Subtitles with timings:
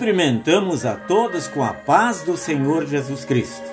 [0.00, 3.68] Cumprimentamos a todos com a paz do Senhor Jesus Cristo.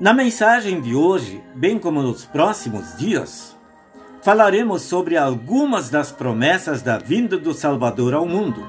[0.00, 3.54] Na mensagem de hoje, bem como nos próximos dias,
[4.22, 8.66] falaremos sobre algumas das promessas da vinda do Salvador ao mundo.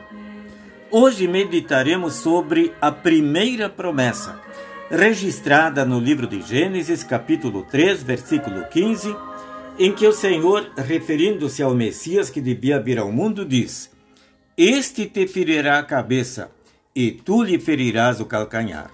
[0.92, 4.38] Hoje meditaremos sobre a primeira promessa,
[4.92, 9.16] registrada no livro de Gênesis, capítulo 3, versículo 15,
[9.80, 13.96] em que o Senhor, referindo-se ao Messias que devia vir ao mundo, diz:
[14.58, 16.50] Este te ferirá a cabeça,
[16.96, 18.90] e tu lhe ferirás o calcanhar.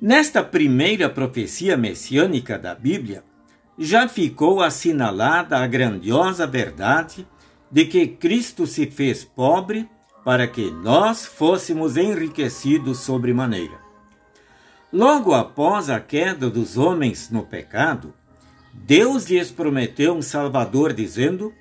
[0.00, 3.24] Nesta primeira profecia messiânica da Bíblia,
[3.76, 7.26] já ficou assinalada a grandiosa verdade
[7.68, 9.88] de que Cristo se fez pobre
[10.24, 13.80] para que nós fôssemos enriquecidos sobremaneira.
[14.92, 18.14] Logo após a queda dos homens no pecado,
[18.72, 21.52] Deus lhes prometeu um Salvador, dizendo: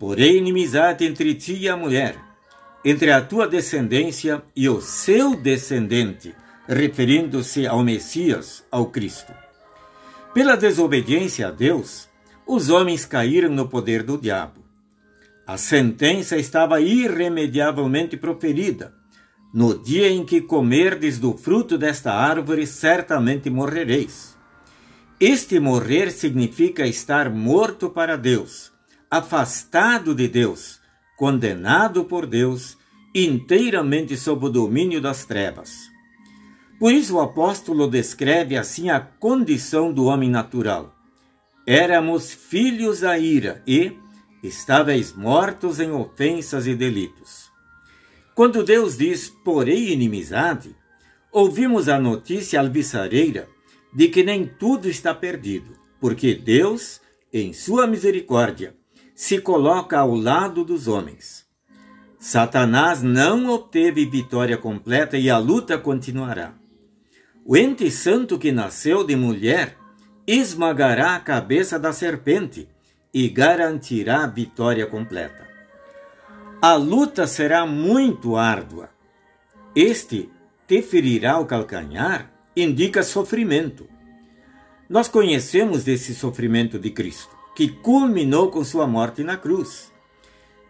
[0.00, 2.16] Porém, inimizade entre ti e a mulher,
[2.82, 6.34] entre a tua descendência e o seu descendente,
[6.66, 9.30] referindo-se ao Messias, ao Cristo.
[10.32, 12.08] Pela desobediência a Deus,
[12.46, 14.64] os homens caíram no poder do diabo.
[15.46, 18.94] A sentença estava irremediavelmente proferida.
[19.52, 24.34] No dia em que comerdes do fruto desta árvore, certamente morrereis.
[25.20, 28.72] Este morrer significa estar morto para Deus,
[29.10, 30.78] afastado de Deus,
[31.16, 32.78] condenado por Deus,
[33.12, 35.90] inteiramente sob o domínio das trevas.
[36.78, 40.94] Por isso o apóstolo descreve assim a condição do homem natural.
[41.66, 43.92] Éramos filhos da ira e
[44.42, 47.50] estáveis mortos em ofensas e delitos.
[48.34, 50.74] Quando Deus diz, porém inimizade,
[51.32, 53.48] ouvimos a notícia alvissareira
[53.92, 57.00] de que nem tudo está perdido, porque Deus,
[57.32, 58.79] em sua misericórdia,
[59.20, 61.44] se coloca ao lado dos homens.
[62.18, 66.54] Satanás não obteve vitória completa e a luta continuará.
[67.44, 69.76] O ente santo que nasceu de mulher
[70.26, 72.66] esmagará a cabeça da serpente
[73.12, 75.46] e garantirá a vitória completa.
[76.62, 78.88] A luta será muito árdua.
[79.76, 80.30] Este
[80.66, 83.86] te ferirá o calcanhar indica sofrimento.
[84.88, 89.92] Nós conhecemos desse sofrimento de Cristo, que culminou com sua morte na cruz.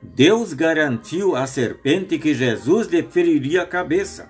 [0.03, 4.29] Deus garantiu à serpente que Jesus lhe feriria a cabeça.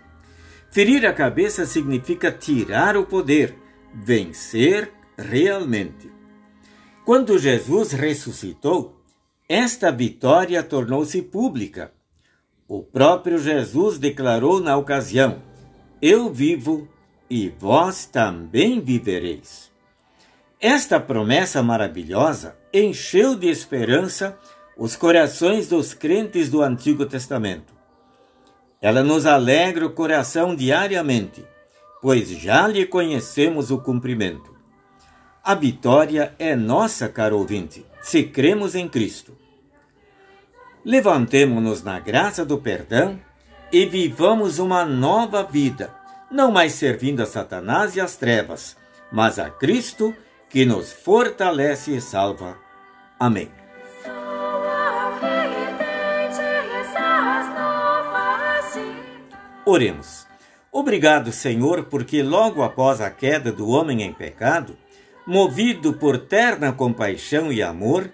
[0.71, 3.57] Ferir a cabeça significa tirar o poder,
[3.95, 6.13] vencer realmente.
[7.03, 9.01] Quando Jesus ressuscitou,
[9.49, 11.91] esta vitória tornou-se pública.
[12.69, 15.41] O próprio Jesus declarou na ocasião:
[16.03, 16.87] Eu vivo
[17.31, 19.70] e vós também vivereis.
[20.61, 24.39] Esta promessa maravilhosa encheu de esperança
[24.77, 27.73] os corações dos crentes do Antigo Testamento.
[28.81, 31.43] Ela nos alegra o coração diariamente,
[32.03, 34.55] pois já lhe conhecemos o cumprimento.
[35.43, 39.37] A vitória é nossa, caro ouvinte, se cremos em Cristo.
[40.85, 43.19] Levantemo-nos na graça do perdão
[43.73, 45.99] e vivamos uma nova vida
[46.31, 48.77] não mais servindo a Satanás e às trevas,
[49.11, 50.15] mas a Cristo
[50.51, 52.59] que nos fortalece e salva.
[53.19, 53.51] Amém.
[59.65, 60.27] Oremos.
[60.71, 64.77] Obrigado, Senhor, porque logo após a queda do homem em pecado,
[65.27, 68.11] movido por terna compaixão e amor,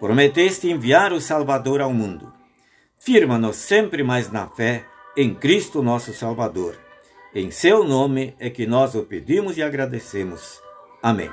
[0.00, 2.32] prometeste enviar o Salvador ao mundo.
[2.98, 4.84] Firma-nos sempre mais na fé
[5.16, 6.82] em Cristo nosso Salvador
[7.34, 10.62] em seu nome é que nós o pedimos e agradecemos.
[11.02, 11.28] Amém.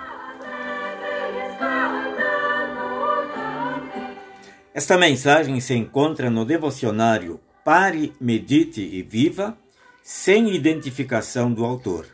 [4.74, 9.58] Esta mensagem se encontra no devocionário Pare, Medite e Viva,
[10.02, 12.08] sem identificação do autor.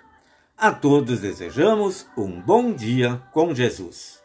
[0.58, 4.20] A todos desejamos um bom dia com Jesus.